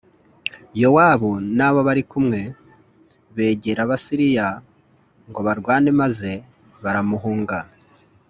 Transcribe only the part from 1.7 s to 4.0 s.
bari kumwe begera